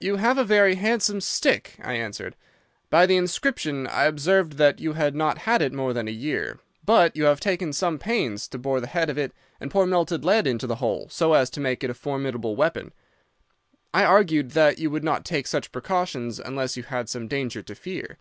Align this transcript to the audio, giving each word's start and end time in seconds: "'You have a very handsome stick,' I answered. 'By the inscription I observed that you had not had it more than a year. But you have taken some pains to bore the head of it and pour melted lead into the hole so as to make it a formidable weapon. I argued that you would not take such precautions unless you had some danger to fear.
"'You 0.00 0.16
have 0.16 0.38
a 0.38 0.44
very 0.44 0.76
handsome 0.76 1.20
stick,' 1.20 1.78
I 1.84 1.92
answered. 1.92 2.36
'By 2.88 3.04
the 3.04 3.18
inscription 3.18 3.86
I 3.86 4.04
observed 4.04 4.54
that 4.54 4.80
you 4.80 4.94
had 4.94 5.14
not 5.14 5.36
had 5.44 5.60
it 5.60 5.74
more 5.74 5.92
than 5.92 6.08
a 6.08 6.10
year. 6.10 6.58
But 6.86 7.14
you 7.14 7.24
have 7.26 7.38
taken 7.38 7.74
some 7.74 7.98
pains 7.98 8.48
to 8.48 8.58
bore 8.58 8.80
the 8.80 8.86
head 8.86 9.10
of 9.10 9.18
it 9.18 9.34
and 9.60 9.70
pour 9.70 9.84
melted 9.86 10.24
lead 10.24 10.46
into 10.46 10.66
the 10.66 10.76
hole 10.76 11.08
so 11.10 11.34
as 11.34 11.50
to 11.50 11.60
make 11.60 11.84
it 11.84 11.90
a 11.90 11.92
formidable 11.92 12.56
weapon. 12.56 12.94
I 13.92 14.04
argued 14.06 14.52
that 14.52 14.78
you 14.78 14.88
would 14.88 15.04
not 15.04 15.26
take 15.26 15.46
such 15.46 15.70
precautions 15.70 16.38
unless 16.40 16.78
you 16.78 16.84
had 16.84 17.10
some 17.10 17.28
danger 17.28 17.60
to 17.64 17.74
fear. 17.74 18.16